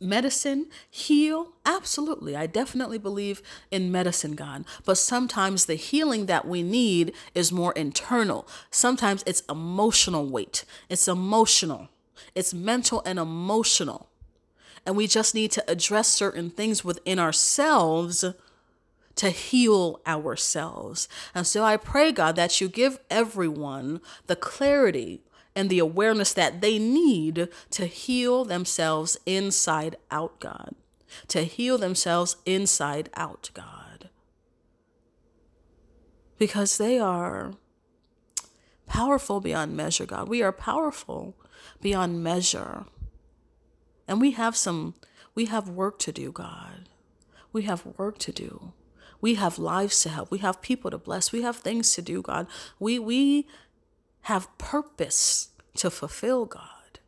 [0.00, 1.52] medicine heal?
[1.64, 2.36] Absolutely.
[2.36, 4.64] I definitely believe in medicine, God.
[4.84, 8.46] But sometimes the healing that we need is more internal.
[8.70, 11.88] Sometimes it's emotional weight, it's emotional,
[12.34, 14.10] it's mental and emotional.
[14.86, 18.24] And we just need to address certain things within ourselves
[19.16, 21.08] to heal ourselves.
[21.34, 25.22] And so I pray, God, that you give everyone the clarity
[25.54, 30.74] and the awareness that they need to heal themselves inside out, God.
[31.28, 34.10] To heal themselves inside out, God.
[36.38, 37.52] Because they are
[38.86, 40.28] powerful beyond measure, God.
[40.28, 41.36] We are powerful
[41.80, 42.86] beyond measure.
[44.08, 44.94] And we have some,
[45.36, 46.88] we have work to do, God.
[47.52, 48.72] We have work to do.
[49.24, 50.30] We have lives to help.
[50.30, 51.32] We have people to bless.
[51.32, 52.46] We have things to do, God.
[52.78, 53.46] We, we
[54.24, 56.98] have purpose to fulfill, God.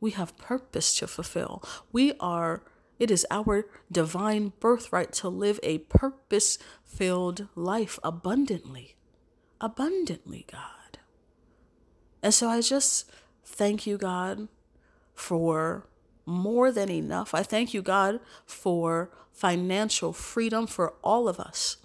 [0.00, 1.62] We have purpose to fulfill.
[1.92, 2.64] We are,
[2.98, 8.96] it is our divine birthright to live a purpose filled life abundantly.
[9.60, 10.98] Abundantly, God.
[12.20, 13.08] And so I just
[13.44, 14.48] thank you, God,
[15.14, 15.86] for
[16.26, 17.34] more than enough.
[17.34, 21.76] I thank you, God, for financial freedom for all of us.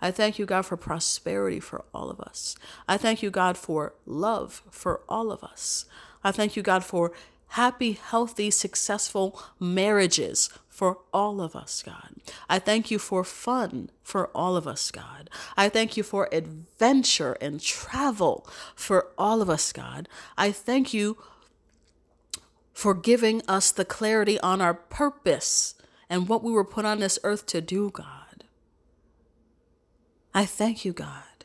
[0.00, 2.54] I thank you, God, for prosperity for all of us.
[2.86, 5.86] I thank you, God, for love for all of us.
[6.22, 7.12] I thank you, God, for
[7.48, 12.14] happy, healthy, successful marriages for all of us, God.
[12.48, 15.28] I thank you for fun for all of us, God.
[15.56, 20.08] I thank you for adventure and travel for all of us, God.
[20.36, 21.16] I thank you
[22.78, 25.74] for giving us the clarity on our purpose
[26.08, 28.44] and what we were put on this earth to do, God.
[30.32, 31.44] I thank you, God.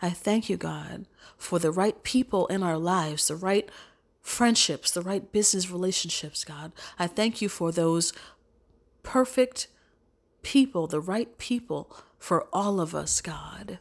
[0.00, 1.04] I thank you, God,
[1.36, 3.68] for the right people in our lives, the right
[4.22, 6.72] friendships, the right business relationships, God.
[6.98, 8.14] I thank you for those
[9.02, 9.68] perfect
[10.40, 13.78] people, the right people for all of us, God.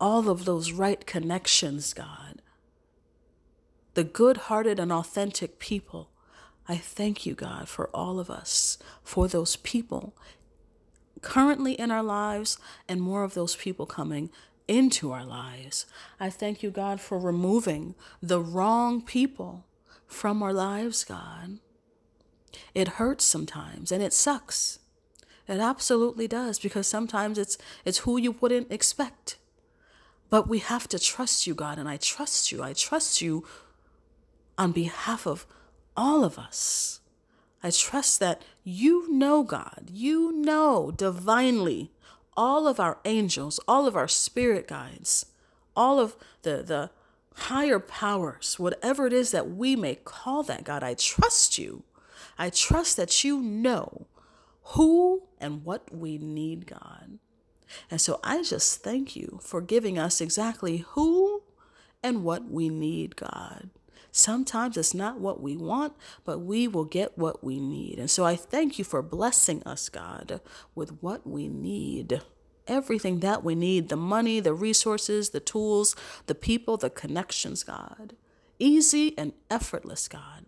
[0.00, 2.39] All of those right connections, God
[4.00, 6.08] the good hearted and authentic people.
[6.66, 10.16] I thank you, God, for all of us, for those people
[11.20, 12.56] currently in our lives
[12.88, 14.30] and more of those people coming
[14.66, 15.84] into our lives.
[16.18, 19.66] I thank you, God, for removing the wrong people
[20.06, 21.58] from our lives, God.
[22.74, 24.78] It hurts sometimes and it sucks.
[25.46, 29.36] It absolutely does because sometimes it's it's who you wouldn't expect.
[30.30, 32.62] But we have to trust you, God, and I trust you.
[32.62, 33.44] I trust you
[34.60, 35.46] on behalf of
[35.96, 37.00] all of us.
[37.62, 41.90] I trust that you know, God, you know divinely
[42.36, 45.26] all of our angels, all of our spirit guides,
[45.74, 46.90] all of the, the
[47.34, 51.82] higher powers, whatever it is that we may call that, God, I trust you.
[52.38, 54.06] I trust that you know
[54.74, 57.18] who and what we need, God.
[57.90, 61.44] And so I just thank you for giving us exactly who
[62.02, 63.70] and what we need, God.
[64.12, 65.94] Sometimes it's not what we want,
[66.24, 67.98] but we will get what we need.
[67.98, 70.40] And so I thank you for blessing us, God,
[70.74, 72.22] with what we need.
[72.66, 75.96] Everything that we need the money, the resources, the tools,
[76.26, 78.14] the people, the connections, God.
[78.58, 80.44] Easy and effortless, God.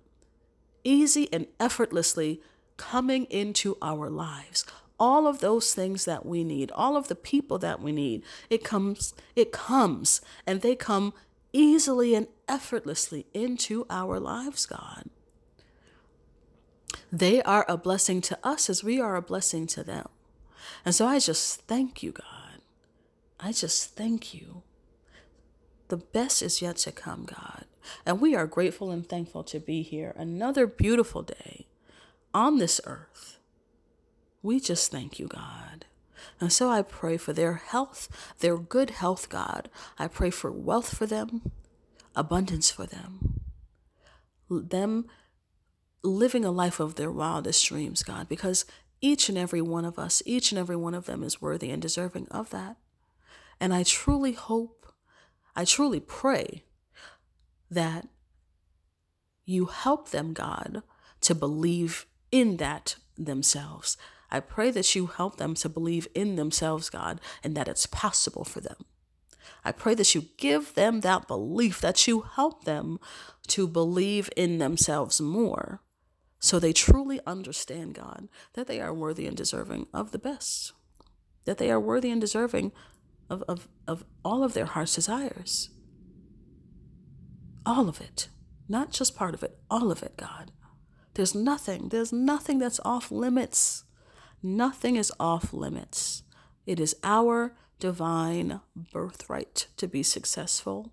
[0.85, 2.41] Easy and effortlessly
[2.77, 4.65] coming into our lives
[4.99, 8.63] all of those things that we need all of the people that we need it
[8.63, 11.13] comes it comes and they come
[11.53, 15.11] easily and effortlessly into our lives, God.
[17.11, 20.09] They are a blessing to us as we are a blessing to them.
[20.85, 22.61] And so I just thank you, God.
[23.39, 24.63] I just thank you.
[25.89, 27.67] The best is yet to come, God.
[28.07, 31.67] And we are grateful and thankful to be here another beautiful day
[32.33, 33.39] on this earth.
[34.43, 35.85] We just thank you, God.
[36.41, 39.71] And so I pray for their health, their good health, God.
[39.99, 41.53] I pray for wealth for them,
[42.15, 43.41] abundance for them,
[44.51, 45.07] them
[46.03, 48.65] living a life of their wildest dreams, God, because
[49.01, 51.83] each and every one of us, each and every one of them is worthy and
[51.83, 52.77] deserving of that.
[53.61, 54.93] And I truly hope,
[55.55, 56.65] I truly pray
[57.71, 58.09] that
[59.45, 60.83] you help them, God,
[61.23, 63.97] to believe in that themselves.
[64.33, 68.45] I pray that you help them to believe in themselves, God, and that it's possible
[68.45, 68.79] for them.
[69.65, 72.99] I pray that you give them that belief, that you help them
[73.49, 75.83] to believe in themselves more
[76.43, 80.73] so they truly understand, God, that they are worthy and deserving of the best,
[81.45, 82.73] that they are worthy and deserving
[83.31, 85.71] of, of, of all of their heart's desires.
[87.65, 88.29] All of it,
[88.69, 90.51] not just part of it, all of it, God.
[91.15, 93.85] There's nothing, there's nothing that's off limits.
[94.43, 96.23] Nothing is off limits.
[96.67, 98.61] It is our divine
[98.93, 100.93] birthright to be successful,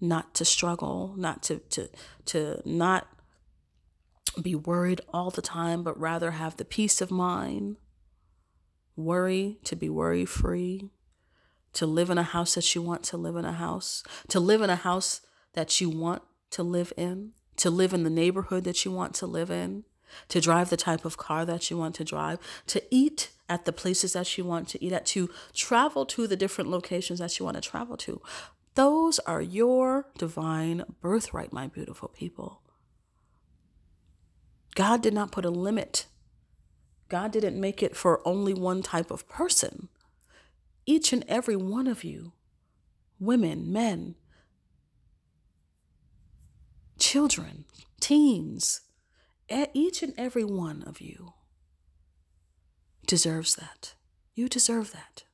[0.00, 1.88] not to struggle, not to, to,
[2.26, 3.08] to not
[4.40, 7.76] be worried all the time, but rather have the peace of mind.
[8.96, 10.90] Worry to be worry free,
[11.72, 14.60] to live in a house that you want to live in a house, to live
[14.62, 15.20] in a house
[15.54, 19.26] that you want to live in, to live in the neighborhood that you want to
[19.26, 19.84] live in,
[20.28, 23.72] to drive the type of car that you want to drive, to eat at the
[23.72, 27.44] places that you want to eat at, to travel to the different locations that you
[27.44, 28.20] want to travel to.
[28.74, 32.62] Those are your divine birthright, my beautiful people.
[34.74, 36.06] God did not put a limit.
[37.08, 39.88] God didn't make it for only one type of person.
[40.86, 42.32] Each and every one of you,
[43.18, 44.14] women, men,
[46.98, 47.64] children,
[48.00, 48.82] teens,
[49.74, 51.32] each and every one of you
[53.06, 53.94] deserves that.
[54.34, 55.24] You deserve that.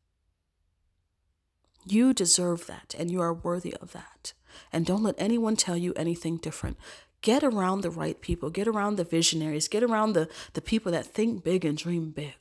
[1.85, 4.33] You deserve that, and you are worthy of that.
[4.73, 6.79] And don't let anyone tell you anything different.
[7.21, 11.07] Get around the right people, get around the visionaries, get around the, the people that
[11.07, 12.35] think big and dream big.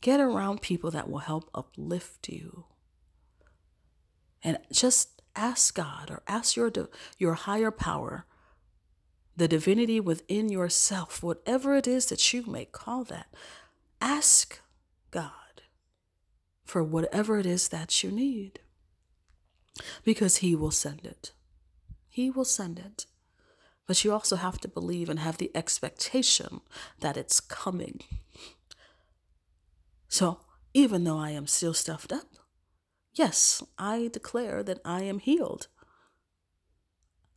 [0.00, 2.64] Get around people that will help uplift you.
[4.42, 6.72] And just ask God or ask your,
[7.18, 8.26] your higher power
[9.40, 13.26] the divinity within yourself, whatever it is that you may call that,
[13.98, 14.60] ask
[15.10, 15.62] God
[16.62, 18.60] for whatever it is that you need
[20.04, 21.32] because He will send it.
[22.10, 23.06] He will send it.
[23.86, 26.60] But you also have to believe and have the expectation
[27.00, 28.02] that it's coming.
[30.06, 30.40] So,
[30.74, 32.36] even though I am still stuffed up,
[33.14, 35.68] yes, I declare that I am healed.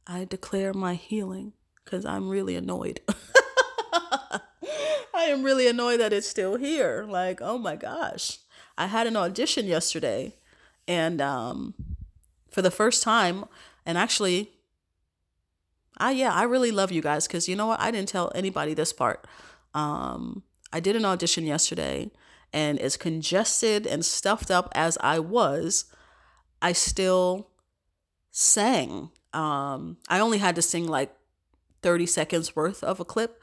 [0.05, 3.01] I declare my healing because I'm really annoyed.
[5.13, 7.05] I am really annoyed that it's still here.
[7.07, 8.39] Like, oh my gosh.
[8.77, 10.35] I had an audition yesterday
[10.87, 11.73] and um
[12.49, 13.45] for the first time
[13.85, 14.51] and actually
[15.97, 17.79] I yeah, I really love you guys cuz you know what?
[17.79, 19.25] I didn't tell anybody this part.
[19.73, 22.11] Um I did an audition yesterday
[22.51, 25.85] and as congested and stuffed up as I was,
[26.61, 27.49] I still
[28.31, 29.11] sang.
[29.33, 31.15] Um I only had to sing like
[31.83, 33.41] 30 seconds worth of a clip.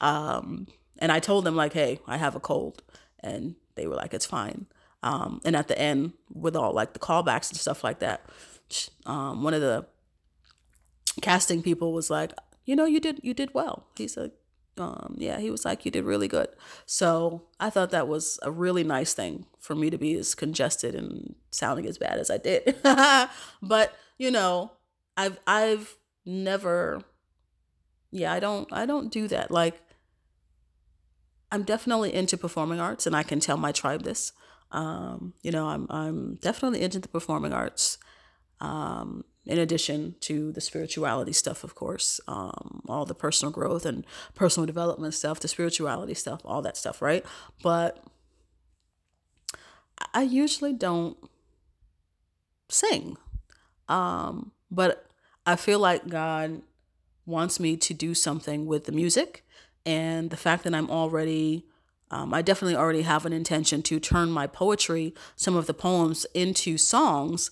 [0.00, 0.66] Um,
[0.98, 2.82] and I told them, like, hey, I have a cold.
[3.20, 4.66] And they were like, it's fine.
[5.02, 8.22] Um, and at the end, with all like the callbacks and stuff like that,
[9.06, 9.86] um, one of the
[11.20, 12.32] casting people was like,
[12.64, 13.86] you know, you did you did well.
[13.96, 14.30] He said,
[14.78, 16.48] um, yeah, he was like, you did really good.
[16.86, 20.94] So I thought that was a really nice thing for me to be as congested
[20.94, 22.76] and sounding as bad as I did.
[23.62, 24.72] but you know,
[25.16, 27.02] I've I've never
[28.12, 29.50] yeah, I don't I don't do that.
[29.50, 29.80] Like
[31.50, 34.32] I'm definitely into performing arts and I can tell my tribe this.
[34.70, 37.98] Um, you know, I'm I'm definitely into the performing arts.
[38.60, 44.06] Um, in addition to the spirituality stuff, of course, um, all the personal growth and
[44.34, 47.26] personal development stuff, the spirituality stuff, all that stuff, right?
[47.60, 48.04] But
[50.14, 51.16] I usually don't
[52.68, 53.16] sing.
[53.88, 55.06] Um, but
[55.44, 56.62] I feel like God
[57.26, 59.44] wants me to do something with the music.
[59.84, 61.66] And the fact that I'm already,
[62.10, 66.26] um, I definitely already have an intention to turn my poetry, some of the poems,
[66.34, 67.50] into songs.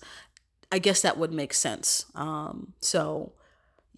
[0.71, 2.05] I guess that would make sense.
[2.15, 3.33] Um, so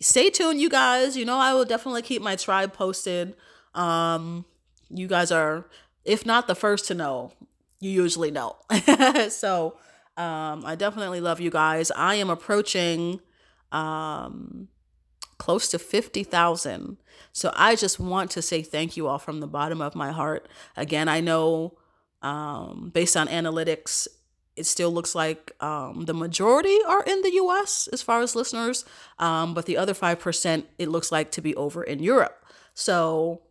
[0.02, 1.16] stay tuned, you guys.
[1.16, 3.36] You know, I will definitely keep my tribe posted.
[3.76, 4.46] Um,
[4.90, 5.66] you guys are,
[6.06, 7.32] if not the first to know,
[7.80, 8.56] you usually know.
[9.30, 9.78] so
[10.18, 11.92] um, I definitely love you guys.
[11.92, 13.20] I am approaching
[13.72, 14.68] um,
[15.38, 16.98] close to 50,000.
[17.32, 20.48] So I just want to say thank you all from the bottom of my heart.
[20.78, 21.78] Again, I know
[22.22, 24.08] um, based on analytics,
[24.56, 28.86] it still looks like um, the majority are in the US as far as listeners,
[29.20, 32.46] um, but the other 5% it looks like to be over in Europe.
[32.74, 33.42] So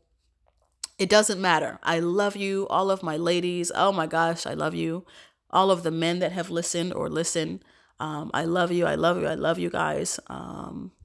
[0.99, 1.79] it doesn't matter.
[1.83, 3.73] I love you, all of my ladies.
[3.75, 5.05] Oh my gosh, I love you.
[5.51, 7.63] All of the men that have listened or listen.
[8.01, 8.87] Um, I love you.
[8.87, 9.27] I love you.
[9.27, 10.19] I love you guys.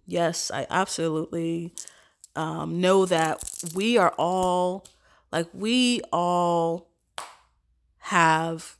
[0.07, 1.73] Yes, I absolutely
[2.35, 3.43] um, know that
[3.75, 4.85] we are all
[5.31, 6.89] like we all
[7.99, 8.77] have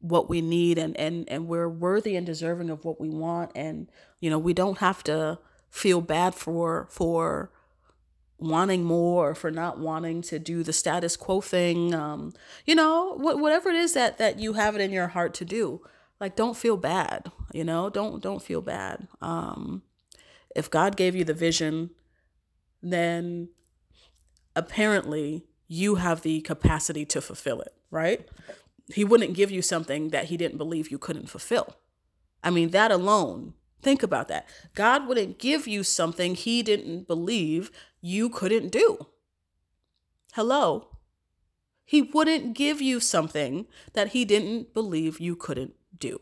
[0.00, 3.52] what we need and and and we're worthy and deserving of what we want.
[3.54, 3.90] And
[4.20, 5.38] you know we don't have to
[5.70, 7.50] feel bad for for
[8.38, 11.94] wanting more or for not wanting to do the status quo thing.
[11.94, 12.32] Um
[12.66, 15.44] you know what whatever it is that that you have it in your heart to
[15.44, 15.82] do
[16.20, 17.90] like don't feel bad you know?
[17.90, 19.08] Don't don't feel bad.
[19.20, 19.82] Um
[20.54, 21.90] if God gave you the vision,
[22.82, 23.48] then
[24.56, 28.28] apparently you have the capacity to fulfill it, right?
[28.92, 31.76] He wouldn't give you something that he didn't believe you couldn't fulfill.
[32.42, 34.48] I mean, that alone, think about that.
[34.74, 37.70] God wouldn't give you something he didn't believe
[38.00, 39.06] you couldn't do.
[40.32, 40.88] Hello?
[41.84, 46.20] He wouldn't give you something that he didn't believe you couldn't do.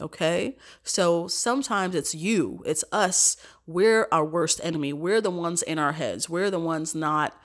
[0.00, 0.56] Okay.
[0.82, 3.36] So sometimes it's you, it's us.
[3.66, 4.92] We're our worst enemy.
[4.92, 6.28] We're the ones in our heads.
[6.28, 7.40] We're the ones not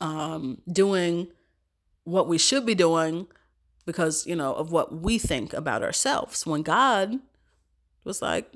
[0.00, 1.28] um, doing
[2.04, 3.26] what we should be doing
[3.86, 6.46] because, you know, of what we think about ourselves.
[6.46, 7.18] When God
[8.04, 8.50] was like,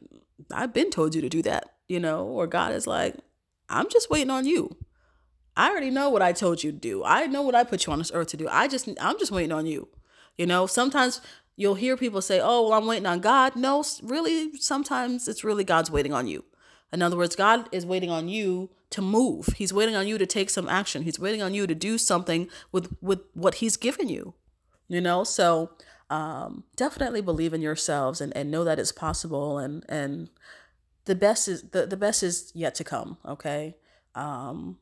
[0.52, 3.14] I've been told you to do that, you know, or God is like,
[3.68, 4.76] I'm just waiting on you.
[5.56, 7.04] I already know what I told you to do.
[7.04, 8.48] I know what I put you on this earth to do.
[8.48, 9.88] I just I'm just waiting on you.
[10.38, 11.20] You know, sometimes
[11.62, 15.64] you'll hear people say, "Oh, well, I'm waiting on God." No, really, sometimes it's really
[15.64, 16.44] God's waiting on you.
[16.92, 19.46] In other words, God is waiting on you to move.
[19.56, 21.02] He's waiting on you to take some action.
[21.02, 24.34] He's waiting on you to do something with with what he's given you.
[24.88, 25.70] You know, so
[26.12, 30.28] um, definitely believe in yourselves and, and know that it's possible and and
[31.06, 33.76] the best is the, the best is yet to come okay
[34.14, 34.78] um,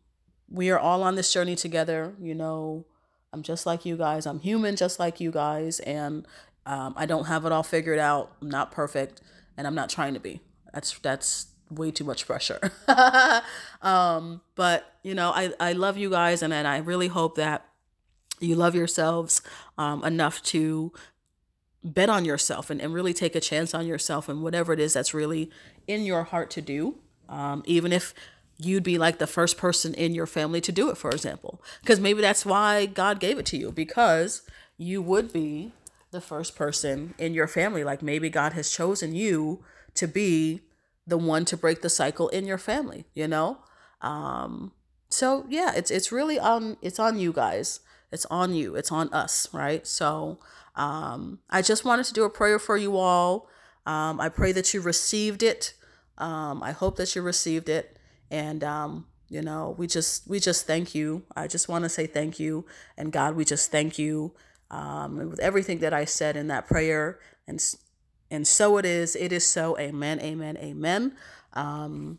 [0.49, 2.85] we are all on this journey together you know
[3.33, 6.27] i'm just like you guys i'm human just like you guys and
[6.67, 8.33] um, i don't have it all figured out.
[8.43, 9.21] I'm not perfect
[9.57, 10.41] and i'm not trying to be.
[10.73, 12.73] That's that's way too much pressure.
[13.83, 17.65] Um, but you know I, I love you guys and, and i really hope that
[18.39, 19.41] you love yourselves
[19.79, 20.93] um, enough to
[21.83, 24.93] bet on yourself and, and really take a chance on yourself and whatever it is
[24.93, 25.51] that's really
[25.87, 26.97] in your heart to do
[27.31, 28.13] um, even if
[28.59, 31.63] you'd be like the first person in your family to do it for example.
[31.81, 34.43] Because maybe that's why god gave it to you because
[34.77, 35.73] you would be
[36.11, 39.63] the first person in your family like maybe god has chosen you
[39.95, 40.61] to be
[41.07, 43.59] the one to break the cycle in your family you know
[44.01, 44.73] um,
[45.09, 47.81] so yeah it's it's really on it's on you guys
[48.11, 50.39] it's on you it's on us right so
[50.81, 53.49] um, I just wanted to do a prayer for you all.
[53.87, 55.75] Um, I pray that you received it.
[56.19, 57.99] Um, I hope that you received it.
[58.31, 61.25] And um, you know, we just we just thank you.
[61.35, 62.67] I just want to say thank you.
[62.97, 64.33] And God, we just thank you
[64.71, 67.19] um, with everything that I said in that prayer.
[67.47, 67.63] And
[68.31, 69.17] and so it is.
[69.17, 69.79] It is so.
[69.79, 70.21] Amen.
[70.21, 70.57] Amen.
[70.59, 71.17] Amen.
[71.53, 72.19] Um,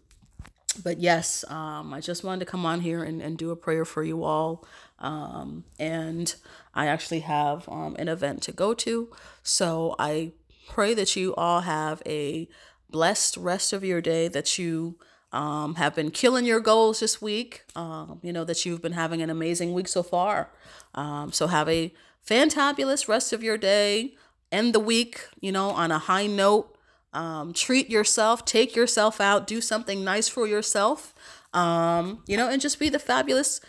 [0.84, 3.86] but yes, um, I just wanted to come on here and, and do a prayer
[3.86, 4.66] for you all.
[5.00, 6.34] Um, and
[6.74, 9.10] I actually have um, an event to go to.
[9.44, 10.32] So I
[10.70, 12.48] pray that you all have a
[12.90, 14.98] blessed rest of your day, that you
[15.32, 19.22] um, have been killing your goals this week, um, you know, that you've been having
[19.22, 20.52] an amazing week so far.
[20.94, 21.94] Um, so have a
[22.28, 24.16] fantabulous rest of your day.
[24.52, 26.76] End the week, you know, on a high note.
[27.14, 31.14] Um, treat yourself, take yourself out, do something nice for yourself,
[31.54, 33.60] um, you know, and just be the fabulous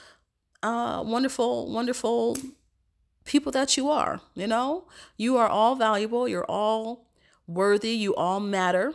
[0.63, 2.37] uh, wonderful, wonderful
[3.25, 4.21] people that you are.
[4.35, 4.87] You know,
[5.17, 6.29] you are all valuable.
[6.29, 7.07] You're all
[7.47, 7.91] worthy.
[7.91, 8.95] You all matter.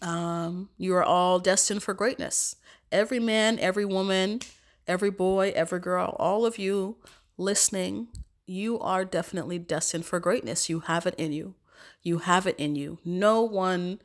[0.00, 2.56] Um, you are all destined for greatness.
[2.90, 4.40] Every man, every woman,
[4.86, 6.96] every boy, every girl, all of you
[7.36, 8.08] listening,
[8.46, 10.68] you are definitely destined for greatness.
[10.68, 11.54] You have it in you.
[12.02, 12.98] You have it in you.
[13.04, 14.00] No one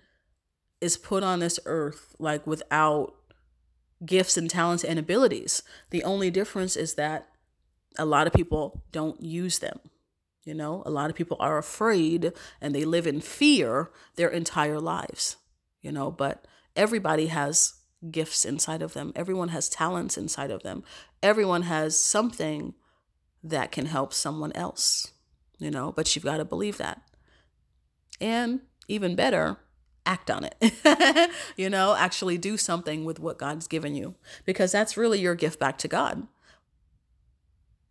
[0.79, 3.15] is put on this earth like without
[4.05, 5.63] gifts and talents and abilities.
[5.89, 7.29] The only difference is that
[7.97, 9.79] a lot of people don't use them.
[10.45, 12.31] You know, a lot of people are afraid
[12.61, 15.35] and they live in fear their entire lives,
[15.81, 17.73] you know, but everybody has
[18.11, 19.11] gifts inside of them.
[19.15, 20.83] Everyone has talents inside of them.
[21.21, 22.75] Everyone has something
[23.49, 25.11] that can help someone else,
[25.59, 27.01] you know, but you've got to believe that.
[28.19, 29.57] And even better,
[30.07, 31.31] act on it.
[31.57, 35.59] you know, actually do something with what God's given you because that's really your gift
[35.59, 36.27] back to God.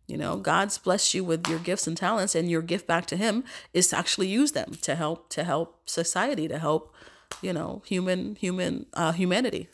[0.07, 3.17] You know, God's blessed you with your gifts and talents and your gift back to
[3.17, 3.43] him
[3.73, 6.93] is to actually use them to help to help society, to help,
[7.41, 9.67] you know, human human uh humanity.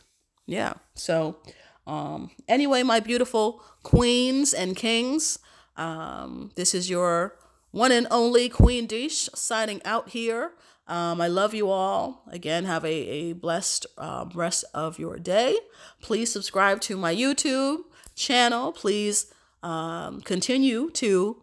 [0.47, 0.73] Yeah.
[0.95, 1.37] So,
[1.85, 5.37] um anyway, my beautiful queens and kings,
[5.75, 7.35] um this is your
[7.73, 10.51] one and only Queen Desh signing out here.
[10.87, 12.23] Um, I love you all.
[12.29, 15.57] Again, have a, a blessed um, rest of your day.
[15.99, 17.79] Please subscribe to my YouTube
[18.15, 18.73] channel.
[18.73, 21.41] Please um, continue to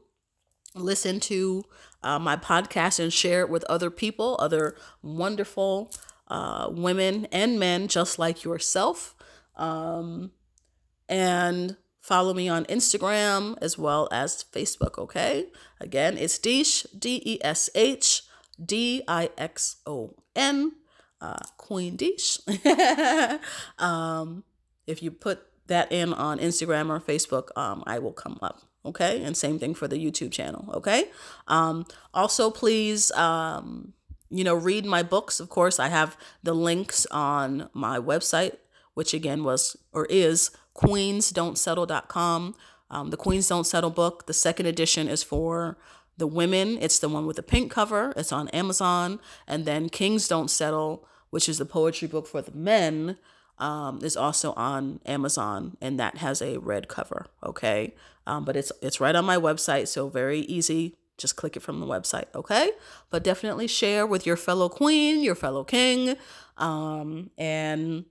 [0.74, 1.64] listen to
[2.02, 5.92] uh, my podcast and share it with other people, other wonderful
[6.28, 9.16] uh, women and men just like yourself.
[9.56, 10.30] Um,
[11.08, 11.76] and
[12.10, 15.46] follow me on Instagram as well as Facebook, okay?
[15.80, 18.22] Again, it's Desh, D E S H
[18.62, 20.72] D I X O N,
[21.20, 22.40] uh, Queen Desh.
[23.78, 24.42] um,
[24.88, 28.60] if you put that in on Instagram or Facebook, um, I will come up.
[28.84, 29.22] Okay.
[29.22, 30.68] And same thing for the YouTube channel.
[30.74, 31.04] Okay.
[31.46, 33.92] Um, also, please, um,
[34.30, 35.38] you know, read my books.
[35.38, 38.56] Of course, I have the links on my website,
[38.94, 40.50] which again was or is
[40.80, 42.54] queensdon'tsettle.com.
[42.90, 45.78] Um, the Queens Don't Settle book, the second edition is for
[46.16, 48.12] the women, it's the one with the pink cover.
[48.16, 49.20] It's on Amazon.
[49.46, 53.16] And then Kings Don't Settle, which is the poetry book for the men,
[53.58, 57.26] um, is also on Amazon, and that has a red cover.
[57.44, 57.94] Okay,
[58.26, 61.78] um, but it's it's right on my website, so very easy just click it from
[61.80, 62.72] the website, okay?
[63.10, 66.16] But definitely share with your fellow queen, your fellow king,
[66.56, 68.06] um, and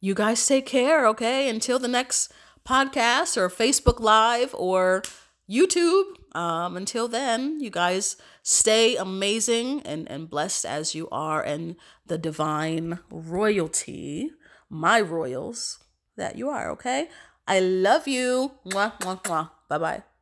[0.00, 1.48] you guys take care, okay?
[1.48, 2.32] Until the next
[2.66, 5.02] podcast or Facebook Live or
[5.48, 6.04] YouTube.
[6.34, 11.76] Um, until then, you guys stay amazing and, and blessed as you are, and
[12.06, 14.30] the divine royalty,
[14.68, 15.78] my royals,
[16.16, 17.08] that you are, okay?
[17.48, 18.52] I love you.
[18.66, 19.50] Mwah, mwah, mwah.
[19.68, 20.15] Bye bye.